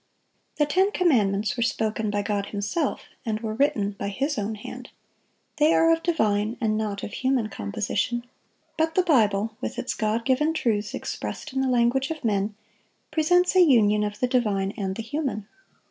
The 0.55 0.65
ten 0.65 0.89
commandments 0.91 1.55
were 1.55 1.61
spoken 1.61 2.09
by 2.09 2.23
God 2.23 2.47
Himself, 2.47 3.03
and 3.23 3.39
were 3.41 3.53
written 3.53 3.91
by 3.91 4.07
His 4.07 4.35
own 4.39 4.55
hand. 4.55 4.89
They 5.57 5.75
are 5.75 5.93
of 5.93 6.01
divine, 6.01 6.57
and 6.59 6.75
not 6.75 7.03
of 7.03 7.13
human 7.13 7.49
composition. 7.49 8.25
But 8.77 8.95
the 8.95 9.03
Bible, 9.03 9.55
with 9.61 9.77
its 9.77 9.93
God 9.93 10.25
given 10.25 10.55
truths 10.55 10.95
expressed 10.95 11.53
in 11.53 11.61
the 11.61 11.69
language 11.69 12.09
of 12.09 12.25
men, 12.25 12.55
presents 13.11 13.55
a 13.55 13.61
union 13.61 14.03
of 14.03 14.19
the 14.19 14.27
divine 14.27 14.73
and 14.75 14.95
the 14.95 15.03
human. 15.03 15.47